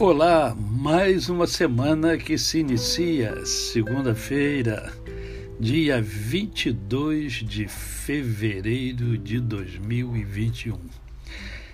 Olá, 0.00 0.54
mais 0.56 1.28
uma 1.28 1.44
semana 1.44 2.16
que 2.16 2.38
se 2.38 2.60
inicia, 2.60 3.44
segunda-feira, 3.44 4.92
dia 5.58 6.00
22 6.00 7.32
de 7.32 7.66
fevereiro 7.66 9.18
de 9.18 9.40
2021. 9.40 10.78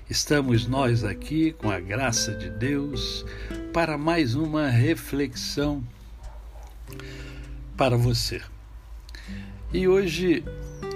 Estamos 0.08 0.66
nós 0.66 1.04
aqui, 1.04 1.52
com 1.52 1.70
a 1.70 1.78
graça 1.78 2.34
de 2.34 2.48
Deus, 2.48 3.26
para 3.74 3.98
mais 3.98 4.34
uma 4.34 4.68
reflexão 4.68 5.84
para 7.76 7.94
você. 7.94 8.40
E 9.70 9.86
hoje 9.86 10.42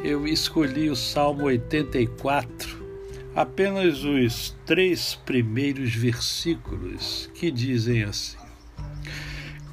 eu 0.03 0.27
escolhi 0.27 0.89
o 0.89 0.97
Salmo 0.97 1.45
84 1.45 2.58
apenas 3.39 4.03
os 4.03 4.57
três 4.67 5.15
primeiros 5.15 5.95
versículos 5.95 7.31
que 7.35 7.53
dizem 7.53 8.03
assim: 8.03 8.37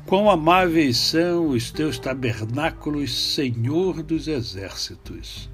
Quão 0.06 0.30
amáveis 0.30 0.98
são 0.98 1.50
os 1.50 1.72
teus 1.72 1.98
tabernáculos, 1.98 3.34
Senhor 3.34 4.04
dos 4.04 4.28
exércitos! 4.28 5.50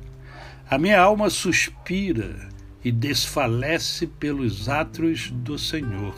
A 0.70 0.78
minha 0.78 1.00
alma 1.00 1.30
suspira 1.30 2.50
e 2.84 2.92
desfalece 2.92 4.06
pelos 4.08 4.68
atos 4.68 5.32
do 5.32 5.58
Senhor. 5.58 6.14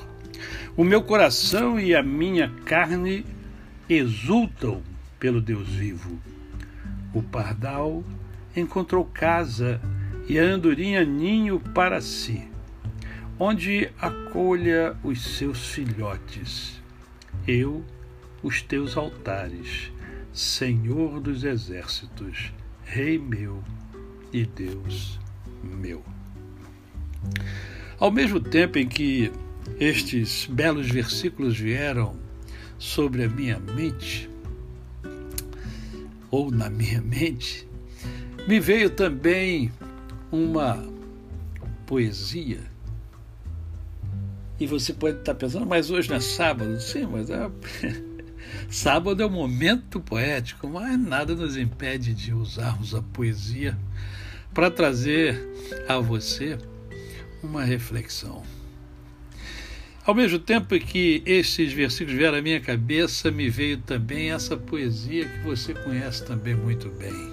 O 0.76 0.84
meu 0.84 1.04
coração 1.04 1.80
e 1.80 1.94
a 1.94 2.02
minha 2.02 2.50
carne 2.66 3.24
exultam 3.88 4.82
pelo 5.20 5.40
Deus 5.40 5.70
vivo. 5.70 6.20
O 7.14 7.22
pardal 7.22 8.04
encontrou 8.56 9.06
casa 9.06 9.80
e 10.28 10.40
a 10.40 10.44
andorinha 10.44 11.04
ninho 11.04 11.60
para 11.60 12.02
si, 12.02 12.48
onde 13.38 13.90
acolha 14.00 14.96
os 15.04 15.22
seus 15.38 15.68
filhotes. 15.68 16.82
Eu, 17.48 17.84
os 18.42 18.62
teus 18.62 18.96
altares, 18.96 19.92
Senhor 20.32 21.20
dos 21.20 21.44
exércitos, 21.44 22.54
Rei 22.84 23.18
meu 23.18 23.64
e 24.32 24.46
Deus 24.46 25.20
meu. 25.64 26.04
Ao 28.00 28.12
mesmo 28.12 28.40
tempo 28.40 28.78
em 28.78 28.88
que 28.88 29.32
estes 29.80 30.46
belos 30.46 30.90
versículos 30.90 31.58
vieram 31.58 32.18
sobre 32.78 33.24
a 33.24 33.30
minha 33.30 33.60
mente, 33.60 34.30
ou 36.30 36.52
na 36.52 36.70
minha 36.70 37.02
mente, 37.02 37.68
me 38.48 38.60
veio 38.60 38.90
também 38.90 39.72
uma 40.34 40.84
poesia. 41.86 42.60
E 44.60 44.66
você 44.66 44.92
pode 44.92 45.20
estar 45.20 45.36
pensando, 45.36 45.68
mas 45.68 45.92
hoje 45.92 46.10
não 46.10 46.16
é 46.16 46.20
sábado? 46.20 46.82
Sim, 46.82 47.06
mas 47.06 47.30
é... 47.30 47.52
sábado 48.68 49.22
é 49.22 49.26
o 49.26 49.30
momento 49.30 50.00
poético, 50.00 50.68
mas 50.68 51.00
nada 51.00 51.36
nos 51.36 51.56
impede 51.56 52.16
de 52.16 52.34
usarmos 52.34 52.96
a 52.96 53.02
poesia 53.02 53.78
para 54.56 54.72
trazer 54.72 55.40
a 55.88 56.00
você 56.00 56.58
uma 57.44 57.64
reflexão. 57.64 58.42
Ao 60.04 60.16
mesmo 60.16 60.40
tempo 60.40 60.78
que 60.80 61.22
esses 61.28 61.72
versículos 61.72 62.18
vieram 62.18 62.40
à 62.40 62.42
minha 62.42 62.60
cabeça, 62.60 63.30
me 63.30 63.50
veio 63.50 63.78
também 63.78 64.32
essa 64.32 64.58
poesia 64.58 65.30
que 65.30 65.40
você 65.40 65.76
conhece 65.76 66.26
também 66.26 66.56
muito 66.56 66.90
bem. 66.90 67.33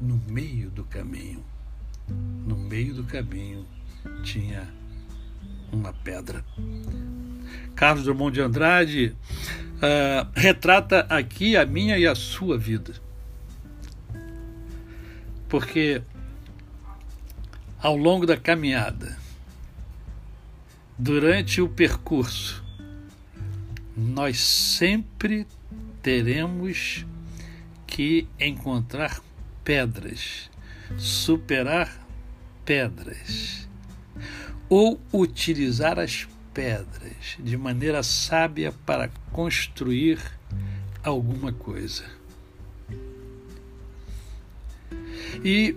no 0.00 0.20
meio 0.28 0.70
do 0.70 0.84
caminho. 0.84 1.44
No 2.08 2.56
meio 2.56 2.94
do 2.94 3.04
caminho 3.04 3.66
tinha 4.22 4.68
uma 5.72 5.92
pedra. 5.92 6.44
Carlos 7.74 8.04
Drummond 8.04 8.34
de 8.34 8.40
Andrade 8.40 9.16
uh, 9.76 10.28
retrata 10.34 11.00
aqui 11.08 11.56
a 11.56 11.66
minha 11.66 11.98
e 11.98 12.06
a 12.06 12.14
sua 12.14 12.56
vida. 12.58 12.94
Porque 15.48 16.02
ao 17.80 17.96
longo 17.96 18.26
da 18.26 18.36
caminhada, 18.36 19.16
durante 20.98 21.60
o 21.60 21.68
percurso, 21.68 22.64
nós 23.96 24.38
sempre 24.40 25.46
teremos 26.02 27.06
que 27.86 28.28
encontrar 28.38 29.20
pedras, 29.68 30.50
superar 30.96 32.08
pedras, 32.64 33.68
ou 34.66 34.98
utilizar 35.12 35.98
as 35.98 36.26
pedras 36.54 37.36
de 37.38 37.54
maneira 37.54 38.02
sábia 38.02 38.72
para 38.86 39.10
construir 39.30 40.18
alguma 41.04 41.52
coisa. 41.52 42.06
E 45.44 45.76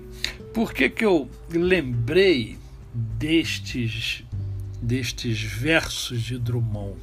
por 0.54 0.74
que 0.74 0.90
que 0.90 1.04
eu 1.04 1.30
lembrei 1.50 2.58
destes 2.94 4.24
destes 4.82 5.42
versos 5.42 6.22
de 6.22 6.38
Drummond? 6.38 6.98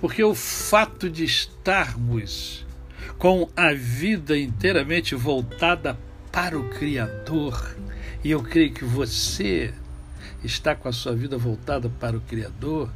Porque 0.00 0.24
o 0.24 0.34
fato 0.34 1.10
de 1.10 1.24
estarmos 1.24 2.66
com 3.18 3.48
a 3.56 3.72
vida 3.72 4.38
inteiramente 4.38 5.14
voltada 5.14 5.98
para 6.32 6.58
o 6.58 6.68
Criador. 6.70 7.76
E 8.22 8.30
eu 8.30 8.42
creio 8.42 8.72
que 8.72 8.84
você 8.84 9.72
está 10.42 10.74
com 10.74 10.88
a 10.88 10.92
sua 10.92 11.14
vida 11.14 11.36
voltada 11.36 11.88
para 11.88 12.16
o 12.16 12.20
Criador. 12.20 12.90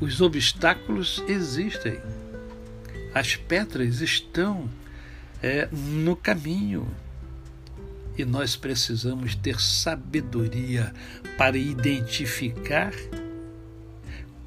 Os 0.00 0.20
obstáculos 0.20 1.22
existem, 1.26 1.98
as 3.14 3.34
pedras 3.36 4.00
estão 4.00 4.68
é, 5.42 5.68
no 5.72 6.14
caminho. 6.14 6.86
E 8.18 8.24
nós 8.24 8.56
precisamos 8.56 9.34
ter 9.34 9.60
sabedoria 9.60 10.92
para 11.36 11.56
identificar 11.56 12.92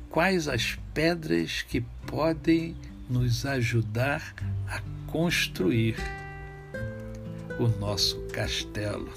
quais 0.10 0.48
as 0.48 0.78
pedras 0.94 1.62
que 1.62 1.82
podem 2.08 2.76
nos 3.10 3.46
ajudar 3.46 4.36
a 4.68 4.82
construir 5.08 5.96
o 7.58 7.68
nosso 7.80 8.20
castelo, 8.28 9.12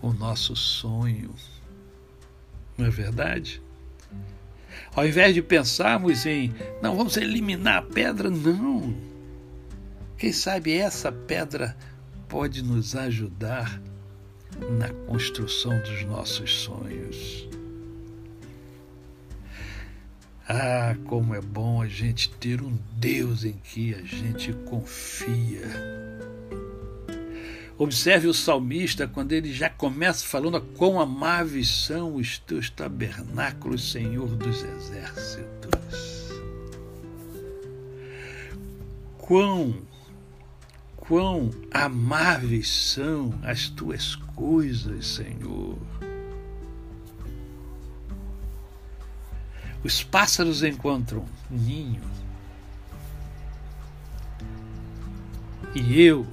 o 0.00 0.12
nosso 0.12 0.56
sonho. 0.56 1.34
Não 2.78 2.86
é 2.86 2.90
verdade? 2.90 3.62
Ao 4.94 5.06
invés 5.06 5.34
de 5.34 5.42
pensarmos 5.42 6.24
em, 6.24 6.54
não, 6.82 6.96
vamos 6.96 7.16
eliminar 7.16 7.78
a 7.78 7.82
pedra, 7.82 8.30
não. 8.30 8.94
Quem 10.16 10.32
sabe 10.32 10.72
essa 10.72 11.12
pedra 11.12 11.76
pode 12.28 12.62
nos 12.62 12.96
ajudar 12.96 13.80
na 14.78 14.88
construção 15.06 15.78
dos 15.82 16.04
nossos 16.04 16.52
sonhos. 16.60 17.48
Ah, 20.54 20.94
como 21.06 21.34
é 21.34 21.40
bom 21.40 21.80
a 21.80 21.88
gente 21.88 22.28
ter 22.28 22.60
um 22.60 22.76
Deus 22.98 23.42
em 23.42 23.54
que 23.54 23.94
a 23.94 24.02
gente 24.02 24.52
confia. 24.52 25.66
Observe 27.78 28.28
o 28.28 28.34
salmista 28.34 29.08
quando 29.08 29.32
ele 29.32 29.50
já 29.50 29.70
começa 29.70 30.26
falando 30.26 30.60
quão 30.60 31.00
amáveis 31.00 31.68
são 31.68 32.16
os 32.16 32.38
teus 32.38 32.68
tabernáculos, 32.68 33.92
Senhor 33.92 34.28
dos 34.36 34.62
exércitos. 34.62 36.28
Quão, 39.16 39.74
quão 40.98 41.50
amáveis 41.72 42.68
são 42.68 43.32
as 43.42 43.70
tuas 43.70 44.16
coisas, 44.16 45.06
Senhor. 45.06 45.78
Os 49.84 50.02
pássaros 50.02 50.62
encontram 50.62 51.24
ninho. 51.50 52.02
E 55.74 56.02
eu, 56.02 56.26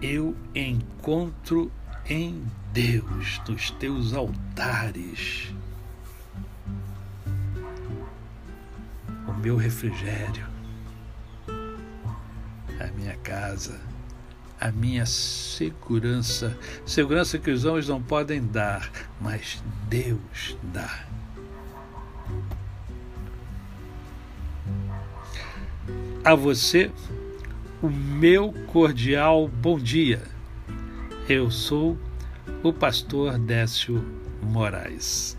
eu 0.00 0.36
encontro 0.54 1.72
em 2.08 2.44
Deus, 2.72 3.40
nos 3.48 3.70
teus 3.72 4.12
altares. 4.12 5.52
O 9.26 9.32
meu 9.32 9.56
refrigério, 9.56 10.46
a 12.78 12.86
minha 12.94 13.16
casa, 13.16 13.80
a 14.60 14.70
minha 14.72 15.04
segurança, 15.06 16.56
segurança 16.84 17.38
que 17.38 17.50
os 17.50 17.64
homens 17.64 17.88
não 17.88 18.02
podem 18.02 18.44
dar, 18.44 18.90
mas 19.20 19.62
Deus 19.88 20.56
dá. 20.62 21.04
A 26.24 26.34
você, 26.34 26.90
o 27.82 27.88
meu 27.88 28.52
cordial 28.66 29.46
bom 29.46 29.78
dia. 29.78 30.22
Eu 31.28 31.50
sou 31.50 31.96
o 32.62 32.72
pastor 32.72 33.38
Décio 33.38 34.04
Moraes. 34.42 35.36